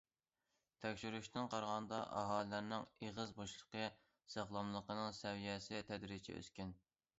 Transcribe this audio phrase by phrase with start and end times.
[0.85, 3.85] تەكشۈرۈشتىن قارىغاندا، ئاھالىلەرنىڭ ئېغىز بوشلۇقى
[4.37, 6.77] ساغلاملىقىنىڭ سەۋىيەسى تەدرىجىي ئۆسكەن.